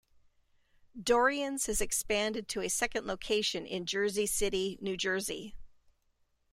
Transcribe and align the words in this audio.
Dorrian's 0.99 1.67
has 1.67 1.79
expanded 1.79 2.47
to 2.47 2.61
a 2.61 2.69
second 2.69 3.05
location 3.05 3.67
in 3.67 3.85
Jersey 3.85 4.25
City, 4.25 4.79
New 4.81 4.97
Jersey. 4.97 5.53